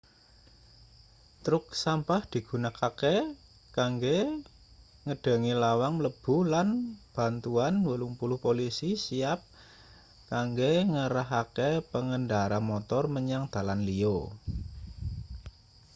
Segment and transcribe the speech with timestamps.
[1.45, 3.15] truk sampah digunakake
[3.77, 4.21] kanggo
[5.05, 6.67] ngedhangi lawang mlebu lan
[7.15, 9.39] bantuan 80 polisi siap
[10.33, 14.17] kanggo ngarahake pengendara motor menyang dalan liya